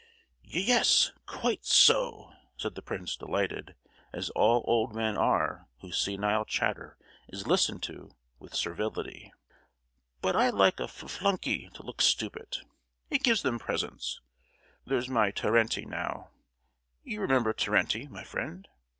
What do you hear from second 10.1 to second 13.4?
"But I like a fl—flunky to look stupid; it